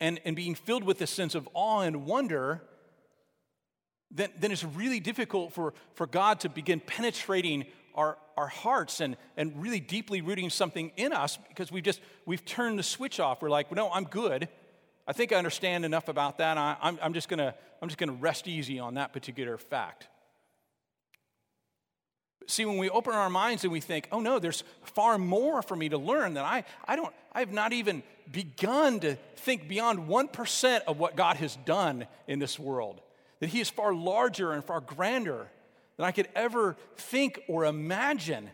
[0.00, 2.62] and, and being filled with this sense of awe and wonder,
[4.10, 9.16] then, then it's really difficult for, for God to begin penetrating our, our hearts and,
[9.36, 13.42] and really deeply rooting something in us because we've just we've turned the switch off.
[13.42, 14.48] We're like, no, I'm good.
[15.06, 16.58] I think I understand enough about that.
[16.58, 17.12] I, I'm, I'm
[17.80, 20.08] I'm just gonna rest easy on that particular fact.
[22.46, 25.76] See, when we open our minds and we think, oh no, there's far more for
[25.76, 30.08] me to learn that I, I don't, I have not even begun to think beyond
[30.08, 33.00] 1% of what God has done in this world.
[33.40, 35.48] That He is far larger and far grander
[35.96, 38.50] than I could ever think or imagine.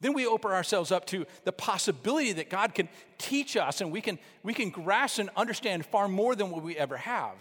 [0.00, 4.00] Then we open ourselves up to the possibility that God can teach us and we
[4.00, 7.34] can, we can grasp and understand far more than what we ever have.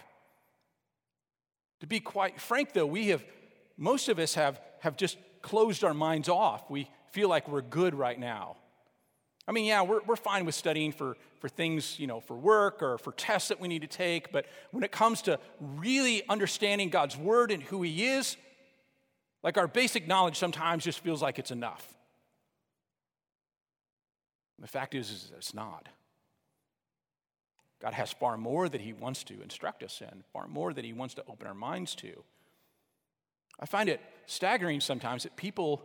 [1.82, 3.24] To be quite frank, though, we have,
[3.78, 6.70] most of us have, have just closed our minds off.
[6.70, 8.58] We feel like we're good right now.
[9.48, 12.82] I mean, yeah, we're, we're fine with studying for, for things, you know, for work
[12.82, 16.90] or for tests that we need to take, but when it comes to really understanding
[16.90, 18.36] God's word and who He is,
[19.44, 21.97] like our basic knowledge sometimes just feels like it's enough.
[24.60, 25.88] The fact is, is it's not.
[27.80, 30.94] God has far more that He wants to instruct us in, far more that He
[30.94, 32.24] wants to open our minds to.
[33.60, 35.84] I find it staggering sometimes that people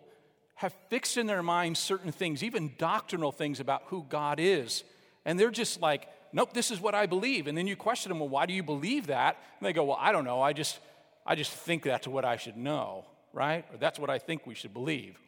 [0.54, 4.84] have fixed in their minds certain things, even doctrinal things about who God is,
[5.24, 7.46] and they're just like nope, this is what I believe.
[7.46, 9.38] And then you question them, well, why do you believe that?
[9.58, 10.40] And they go, well, I don't know.
[10.40, 10.78] I just,
[11.26, 13.64] I just think that's what I should know, right?
[13.72, 15.18] Or that's what I think we should believe.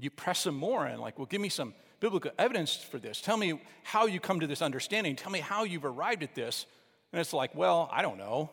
[0.00, 3.20] You press them more and, like, well, give me some biblical evidence for this.
[3.20, 5.14] Tell me how you come to this understanding.
[5.14, 6.64] Tell me how you've arrived at this.
[7.12, 8.50] And it's like, well, I don't know.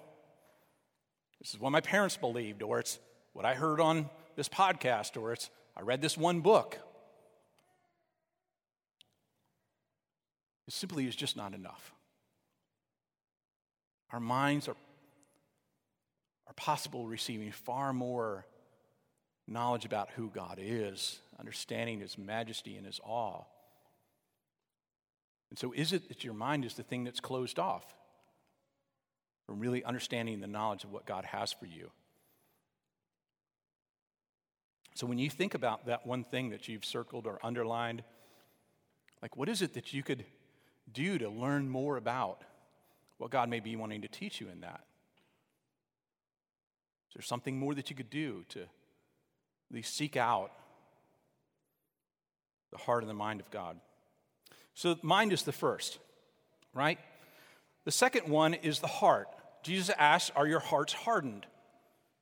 [1.40, 3.00] This is what my parents believed, or it's
[3.34, 6.78] what I heard on this podcast, or it's I read this one book.
[10.68, 11.94] It simply is just not enough.
[14.12, 14.76] Our minds are,
[16.48, 18.46] are possible receiving far more
[19.48, 23.43] knowledge about who God is, understanding His majesty and His awe.
[25.50, 27.86] And so, is it that your mind is the thing that's closed off
[29.45, 31.91] from really understanding the knowledge of what God has for you?
[34.95, 38.04] So, when you think about that one thing that you've circled or underlined,
[39.21, 40.26] like what is it that you could
[40.91, 42.43] do to learn more about
[43.17, 44.82] what God may be wanting to teach you in that?
[47.10, 48.67] Is there something more that you could do to at
[49.71, 50.52] least seek out
[52.72, 53.80] the heart and the mind of God?
[54.74, 56.00] So, mind is the first,
[56.74, 57.00] right?
[57.86, 59.28] The second one is the heart.
[59.64, 61.46] Jesus asks, Are your hearts hardened?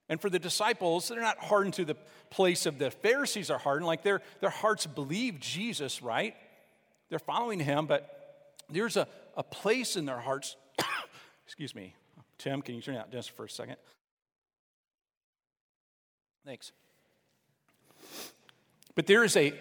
[0.07, 1.97] And for the disciples, they're not hardened to the
[2.29, 3.87] place of the Pharisees are hardened.
[3.87, 6.35] Like their, their hearts believe Jesus, right?
[7.09, 10.55] They're following him, but there's a, a place in their hearts.
[11.45, 11.95] Excuse me.
[12.37, 13.77] Tim, can you turn out just for a second?
[16.45, 16.71] Thanks.
[18.93, 19.53] But there is a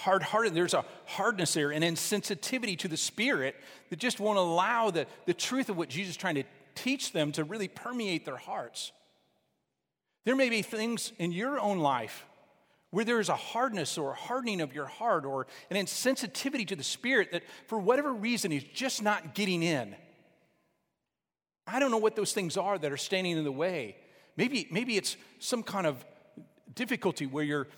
[0.00, 3.54] hard hearted, there's a hardness there, an insensitivity to the Spirit
[3.90, 7.32] that just won't allow the, the truth of what Jesus is trying to teach them
[7.32, 8.92] to really permeate their hearts.
[10.24, 12.24] There may be things in your own life
[12.90, 16.76] where there is a hardness or a hardening of your heart or an insensitivity to
[16.76, 19.94] the Spirit that for whatever reason is just not getting in.
[21.66, 23.96] I don't know what those things are that are standing in the way.
[24.36, 26.04] Maybe, maybe it's some kind of
[26.74, 27.68] difficulty where you're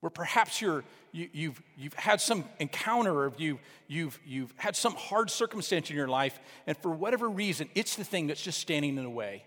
[0.00, 0.82] where perhaps you're,
[1.12, 5.90] you, have you've, you've had some encounter or you, you've, you've had some hard circumstance
[5.90, 9.10] in your life, and for whatever reason, it's the thing that's just standing in the
[9.10, 9.44] way.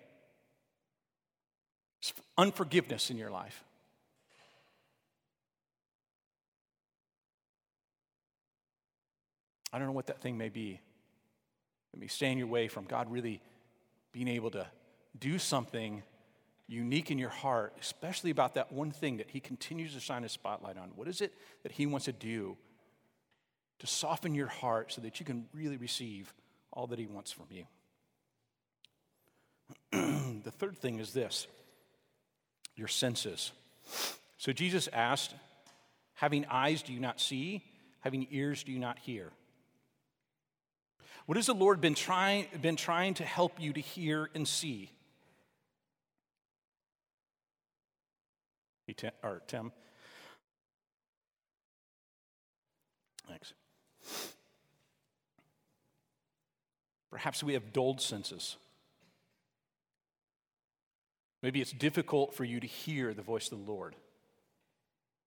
[2.01, 3.63] It's unforgiveness in your life.
[9.71, 10.79] I don't know what that thing may be.
[11.93, 13.41] It may stay in your way from God really
[14.11, 14.67] being able to
[15.19, 16.03] do something
[16.73, 20.29] unique in your heart, especially about that one thing that He continues to shine a
[20.29, 20.91] spotlight on.
[20.95, 21.33] What is it
[21.63, 22.57] that He wants to do
[23.79, 26.33] to soften your heart so that you can really receive
[26.71, 27.65] all that He wants from you?
[30.43, 31.47] the third thing is this
[32.75, 33.51] your senses.
[34.37, 35.33] So Jesus asked,
[36.15, 37.63] Having eyes, do you not see?
[38.01, 39.31] Having ears, do you not hear?
[41.25, 44.89] What has the Lord been trying, been trying to help you to hear and see?
[48.91, 49.71] Tim, or Tim.
[53.27, 53.53] Thanks.
[57.09, 58.57] Perhaps we have dulled senses.
[61.41, 63.95] Maybe it's difficult for you to hear the voice of the Lord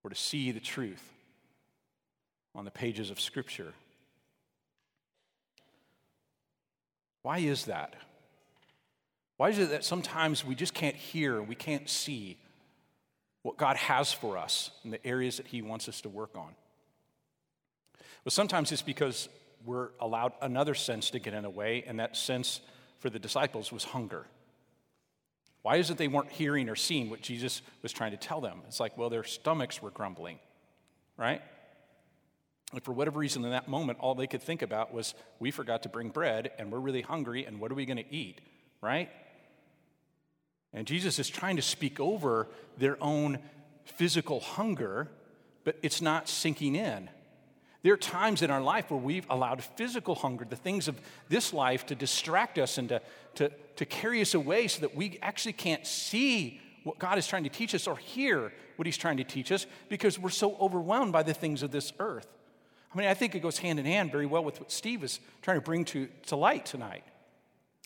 [0.03, 1.03] or to see the truth
[2.53, 3.73] on the pages of Scripture.
[7.21, 7.95] Why is that?
[9.37, 12.37] Why is it that sometimes we just can't hear, we can't see
[13.47, 16.49] what God has for us in the areas that He wants us to work on?
[18.25, 19.29] But sometimes it's because
[19.65, 22.59] we're allowed another sense to get in the way, and that sense
[22.99, 24.25] for the disciples was hunger.
[25.61, 28.63] Why is it they weren't hearing or seeing what Jesus was trying to tell them?
[28.67, 30.39] It's like, well, their stomachs were grumbling,
[31.15, 31.41] right?
[32.73, 35.83] And for whatever reason, in that moment, all they could think about was, we forgot
[35.83, 38.41] to bring bread and we're really hungry and what are we going to eat,
[38.81, 39.09] right?
[40.73, 43.39] And Jesus is trying to speak over their own
[43.85, 45.09] physical hunger,
[45.63, 47.09] but it's not sinking in.
[47.83, 50.99] There are times in our life where we've allowed physical hunger, the things of
[51.29, 53.01] this life, to distract us and to,
[53.35, 57.43] to, to carry us away so that we actually can't see what God is trying
[57.43, 61.13] to teach us or hear what He's trying to teach us because we're so overwhelmed
[61.13, 62.27] by the things of this earth.
[62.93, 65.19] I mean, I think it goes hand in hand very well with what Steve is
[65.41, 67.03] trying to bring to, to light tonight.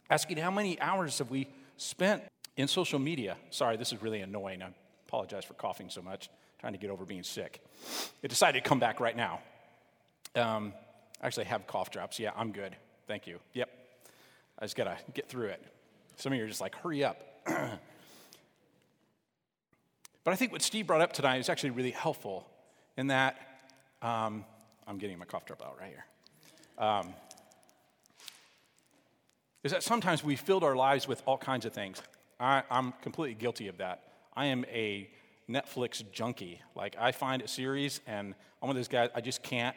[0.09, 1.47] Asking how many hours have we
[1.77, 2.23] spent
[2.57, 3.37] in social media?
[3.49, 4.61] Sorry, this is really annoying.
[4.61, 4.69] I
[5.07, 6.29] apologize for coughing so much,
[6.59, 7.63] trying to get over being sick.
[8.23, 9.39] I decided to come back right now.
[10.35, 10.73] Um,
[11.21, 12.19] I actually have cough drops.
[12.19, 12.75] Yeah, I'm good.
[13.07, 13.39] Thank you.
[13.53, 13.69] Yep.
[14.59, 15.63] I just got to get through it.
[16.15, 17.17] Some of you are just like, hurry up.
[17.45, 17.79] but
[20.25, 22.47] I think what Steve brought up tonight is actually really helpful
[22.97, 23.37] in that
[24.01, 24.45] um,
[24.87, 26.05] I'm getting my cough drop out right here.
[26.77, 27.13] Um,
[29.63, 32.01] is that sometimes we filled our lives with all kinds of things.
[32.41, 34.03] I, I'm completely guilty of that.
[34.35, 35.09] I am a
[35.47, 36.59] Netflix junkie.
[36.75, 39.75] Like, I find a series, and I'm one of those guys, I just can't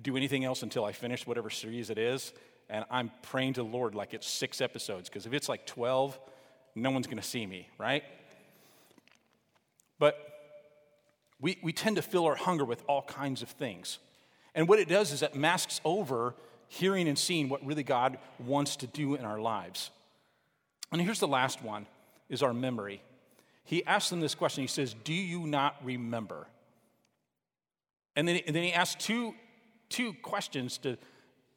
[0.00, 2.32] do anything else until I finish whatever series it is.
[2.68, 6.18] And I'm praying to the Lord like it's six episodes, because if it's like 12,
[6.74, 8.04] no one's going to see me, right?
[9.98, 10.18] But
[11.40, 13.98] we, we tend to fill our hunger with all kinds of things.
[14.54, 16.34] And what it does is it masks over
[16.68, 19.90] hearing and seeing what really God wants to do in our lives.
[20.92, 21.86] And here's the last one
[22.28, 23.02] is our memory.
[23.64, 24.62] He asks them this question.
[24.62, 26.46] He says, Do you not remember?
[28.16, 29.34] And then, and then he asks two,
[29.88, 30.96] two questions to,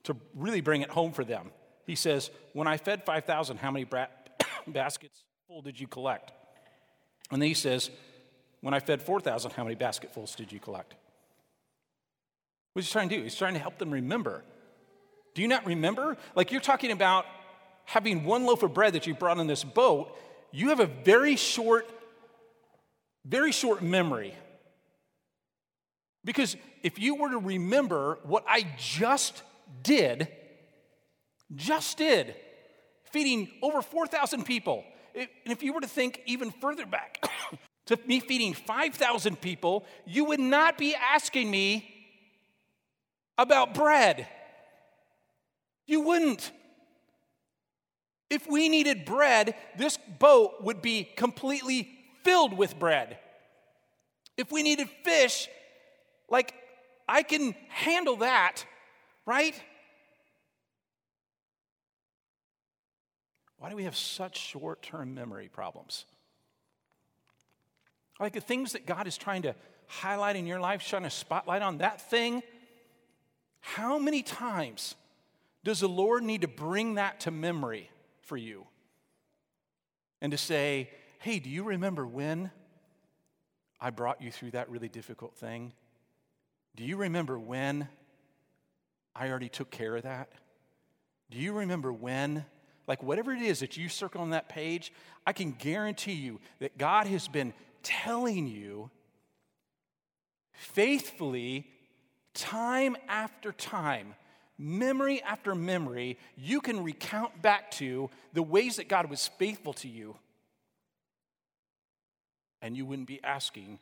[0.03, 1.51] to really bring it home for them.
[1.85, 4.07] He says, When I fed 5,000, how many bra-
[4.67, 6.31] baskets full did you collect?
[7.31, 7.91] And then he says,
[8.61, 10.95] When I fed 4,000, how many basketfuls did you collect?
[12.73, 13.23] What's he trying to do?
[13.23, 14.43] He's trying to help them remember.
[15.33, 16.17] Do you not remember?
[16.35, 17.25] Like you're talking about
[17.85, 20.15] having one loaf of bread that you brought on this boat.
[20.51, 21.89] You have a very short,
[23.25, 24.33] very short memory.
[26.23, 29.41] Because if you were to remember what I just
[29.83, 30.27] did,
[31.55, 32.35] just did,
[33.05, 34.83] feeding over 4,000 people,
[35.15, 37.25] and if you were to think even further back
[37.85, 41.93] to me feeding 5,000 people, you would not be asking me
[43.37, 44.27] about bread.
[45.85, 46.51] You wouldn't.
[48.29, 51.89] If we needed bread, this boat would be completely
[52.23, 53.17] filled with bread.
[54.35, 55.47] If we needed fish,
[56.29, 56.53] like
[57.07, 58.65] I can handle that,
[59.25, 59.55] right?
[63.59, 66.05] Why do we have such short term memory problems?
[68.19, 69.55] Like the things that God is trying to
[69.87, 72.43] highlight in your life, shine a spotlight on that thing.
[73.61, 74.95] How many times
[75.63, 77.89] does the Lord need to bring that to memory
[78.27, 78.67] for you?
[80.21, 82.51] And to say, hey, do you remember when
[83.79, 85.73] I brought you through that really difficult thing?
[86.75, 87.87] Do you remember when
[89.15, 90.29] I already took care of that?
[91.29, 92.45] Do you remember when?
[92.87, 94.93] Like, whatever it is that you circle on that page,
[95.25, 97.53] I can guarantee you that God has been
[97.83, 98.89] telling you
[100.53, 101.67] faithfully,
[102.33, 104.15] time after time,
[104.57, 109.87] memory after memory, you can recount back to the ways that God was faithful to
[109.87, 110.15] you.
[112.61, 113.79] And you wouldn't be asking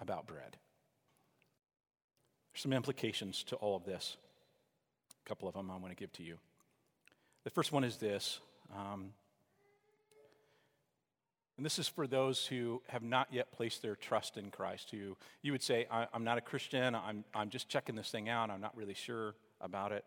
[0.00, 0.56] about bread.
[2.52, 4.16] There's some implications to all of this.
[5.24, 6.38] A couple of them I want to give to you.
[7.44, 8.40] The first one is this.
[8.74, 9.12] Um,
[11.56, 15.16] and this is for those who have not yet placed their trust in Christ, who
[15.42, 18.60] you would say, I'm not a Christian, I'm, I'm just checking this thing out, I'm
[18.60, 20.04] not really sure about it.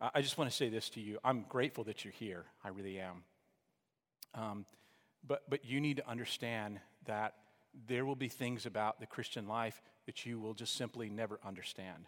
[0.00, 1.18] I just want to say this to you.
[1.24, 2.44] I'm grateful that you're here.
[2.62, 3.24] I really am.
[4.34, 4.66] Um,
[5.26, 7.34] but, but you need to understand that
[7.88, 12.06] there will be things about the Christian life that you will just simply never understand.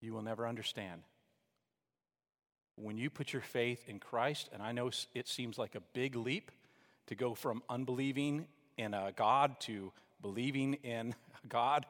[0.00, 1.02] You will never understand
[2.80, 6.16] when you put your faith in Christ, and I know it seems like a big
[6.16, 6.50] leap
[7.06, 11.14] to go from unbelieving in a God to believing in
[11.48, 11.86] God,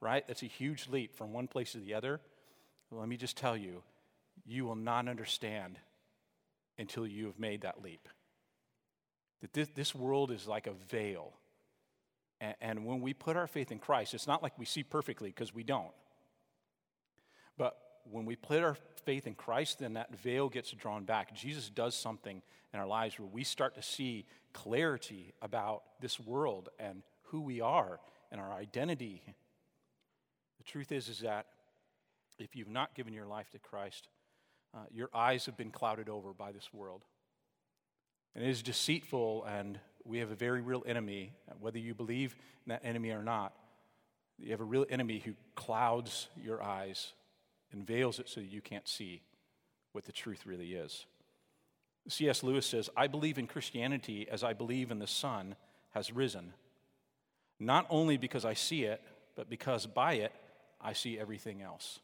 [0.00, 0.26] right?
[0.26, 2.20] That's a huge leap from one place to the other.
[2.90, 3.82] Let me just tell you,
[4.44, 5.78] you will not understand
[6.78, 8.08] until you have made that leap.
[9.40, 11.32] That this, this world is like a veil.
[12.40, 15.30] And, and when we put our faith in Christ, it's not like we see perfectly
[15.30, 15.92] because we don't.
[17.56, 17.76] But
[18.10, 21.34] when we put our faith in Christ, then that veil gets drawn back.
[21.34, 22.42] Jesus does something
[22.72, 27.60] in our lives where we start to see clarity about this world and who we
[27.60, 28.00] are
[28.30, 29.22] and our identity.
[30.58, 31.46] The truth is, is that
[32.38, 34.08] if you've not given your life to Christ,
[34.74, 37.04] uh, your eyes have been clouded over by this world.
[38.34, 42.34] And it is deceitful, and we have a very real enemy, whether you believe
[42.64, 43.52] in that enemy or not.
[44.38, 47.12] You have a real enemy who clouds your eyes
[47.72, 49.22] and veils it so you can't see
[49.92, 51.06] what the truth really is.
[52.08, 52.42] C.S.
[52.42, 55.54] Lewis says, I believe in Christianity as I believe in the sun
[55.90, 56.52] has risen,
[57.60, 59.00] not only because I see it,
[59.36, 60.32] but because by it
[60.80, 62.00] I see everything else.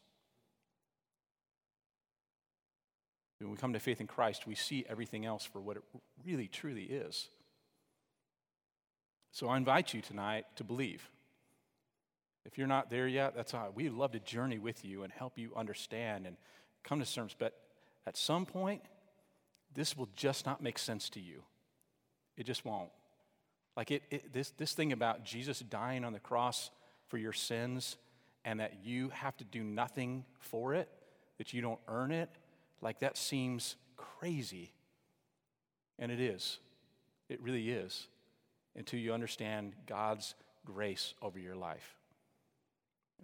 [3.39, 5.83] When we come to faith in Christ, we see everything else for what it
[6.25, 7.29] really, truly is.
[9.31, 11.09] So I invite you tonight to believe.
[12.45, 13.75] If you're not there yet, that's all right.
[13.75, 16.37] We'd love to journey with you and help you understand and
[16.83, 17.35] come to terms.
[17.37, 17.53] But
[18.07, 18.81] at some point,
[19.73, 21.43] this will just not make sense to you.
[22.37, 22.89] It just won't.
[23.75, 26.71] Like it, it, this, this thing about Jesus dying on the cross
[27.07, 27.97] for your sins
[28.45, 30.89] and that you have to do nothing for it,
[31.37, 32.29] that you don't earn it,
[32.81, 34.71] like that seems crazy.
[35.97, 36.59] And it is.
[37.27, 38.07] It really is.
[38.75, 40.35] Until you understand God's
[40.65, 41.98] grace over your life.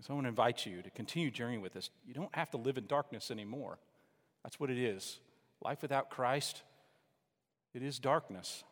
[0.01, 1.89] So I want to invite you to continue journeying with this.
[2.05, 3.79] You don't have to live in darkness anymore.
[4.43, 5.19] That's what it is.
[5.63, 6.61] Life without Christ,
[7.73, 8.63] it is darkness.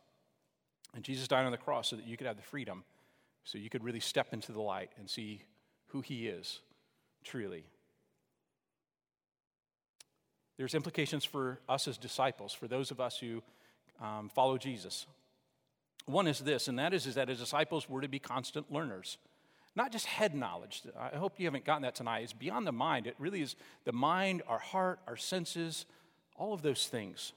[0.94, 2.84] And Jesus died on the cross so that you could have the freedom,
[3.44, 5.42] so you could really step into the light and see
[5.88, 6.60] who He is
[7.24, 7.66] truly.
[10.58, 13.42] There's implications for us as disciples, for those of us who
[14.00, 15.08] um, follow Jesus.
[16.06, 19.18] One is this, and that is, is that as disciples, we're to be constant learners.
[19.76, 20.84] Not just head knowledge.
[21.00, 22.24] I hope you haven't gotten that tonight.
[22.24, 23.08] It's beyond the mind.
[23.08, 23.56] It really is
[23.86, 25.86] the mind, our heart, our senses,
[26.36, 27.34] all of those things.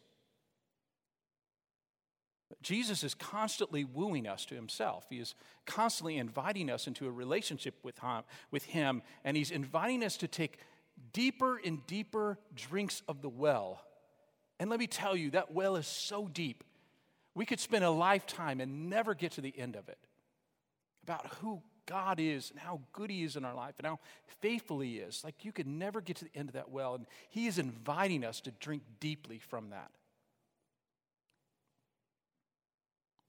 [2.63, 5.07] Jesus is constantly wooing us to himself.
[5.11, 5.35] He is
[5.65, 10.29] constantly inviting us into a relationship with him, with him, and he's inviting us to
[10.29, 10.59] take
[11.13, 13.83] deeper and deeper drinks of the well.
[14.61, 16.65] And let me tell you, that well is so deep.
[17.35, 19.99] We could spend a lifetime and never get to the end of it
[21.03, 24.01] about who God is and how good He is in our life and how
[24.41, 25.23] faithful He is.
[25.25, 26.95] Like you could never get to the end of that well.
[26.95, 29.91] And He is inviting us to drink deeply from that.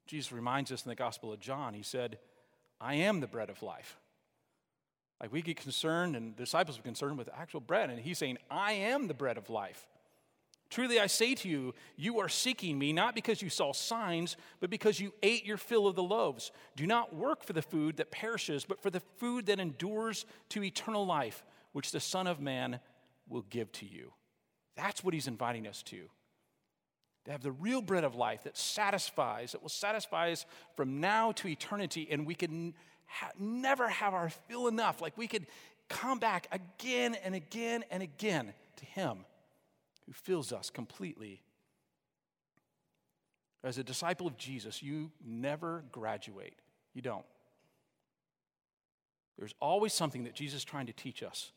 [0.08, 2.18] Jesus reminds us in the Gospel of John, He said,
[2.80, 3.98] I am the bread of life.
[5.22, 8.38] Like we get concerned, and the disciples are concerned with actual bread, and He's saying,
[8.50, 9.88] I am the bread of life.
[10.70, 14.70] Truly I say to you, you are seeking me not because you saw signs, but
[14.70, 16.52] because you ate your fill of the loaves.
[16.76, 20.64] Do not work for the food that perishes, but for the food that endures to
[20.64, 22.80] eternal life, which the Son of Man
[23.30, 24.12] will give to you.
[24.76, 26.10] That's what he's inviting us to.
[27.26, 30.46] To have the real bread of life that satisfies, that will satisfy us
[30.76, 32.74] from now to eternity, and we can
[33.06, 35.02] ha- never have our fill enough.
[35.02, 35.48] Like we could
[35.88, 39.26] come back again and again and again to him
[40.08, 41.44] who fills us completely.
[43.64, 46.56] As a disciple of Jesus, you never graduate.
[46.94, 47.26] You don't.
[49.38, 51.52] There's always something that Jesus is trying to teach us.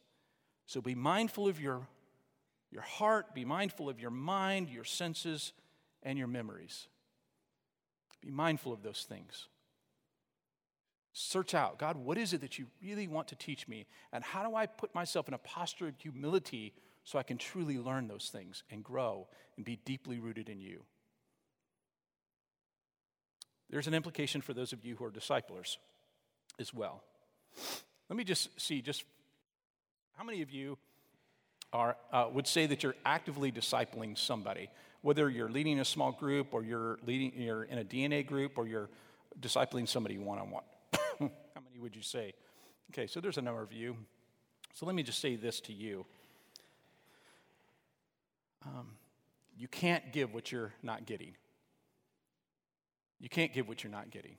[0.66, 1.86] So be mindful of your,
[2.70, 5.53] your heart, be mindful of your mind, your senses,
[6.03, 6.88] and your memories.
[8.20, 9.48] Be mindful of those things.
[11.12, 13.86] Search out, God, what is it that you really want to teach me?
[14.12, 16.72] And how do I put myself in a posture of humility
[17.11, 20.84] so I can truly learn those things and grow and be deeply rooted in you.
[23.68, 25.78] There's an implication for those of you who are disciplers
[26.61, 27.02] as well.
[28.08, 29.02] Let me just see just
[30.16, 30.78] how many of you
[31.72, 34.70] are uh, would say that you're actively discipling somebody,
[35.02, 38.68] whether you're leading a small group or you're leading you're in a DNA group or
[38.68, 38.88] you're
[39.40, 40.62] discipling somebody one on one.
[41.18, 42.34] How many would you say?
[42.92, 43.96] Okay, so there's a number of you.
[44.74, 46.06] So let me just say this to you.
[48.64, 48.88] Um,
[49.56, 51.34] you can't give what you're not getting.
[53.18, 54.36] You can't give what you're not getting.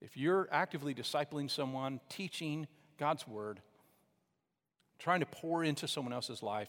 [0.00, 2.66] If you're actively discipling someone, teaching
[2.98, 3.60] God's word,
[4.98, 6.68] trying to pour into someone else's life,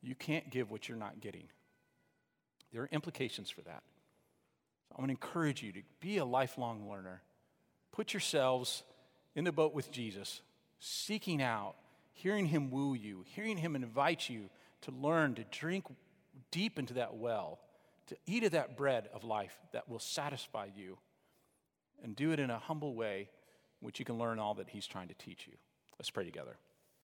[0.00, 1.48] you can't give what you're not getting.
[2.72, 3.82] There are implications for that.
[4.88, 7.22] So I want to encourage you to be a lifelong learner.
[7.92, 8.82] Put yourselves
[9.34, 10.40] in the boat with Jesus,
[10.78, 11.74] seeking out,
[12.12, 14.50] hearing Him woo you, hearing Him invite you
[14.82, 15.84] to learn to drink
[16.50, 17.58] deep into that well,
[18.08, 20.98] to eat of that bread of life that will satisfy you,
[22.02, 23.28] and do it in a humble way,
[23.80, 25.54] which you can learn all that He's trying to teach you.
[25.98, 26.56] Let's pray together.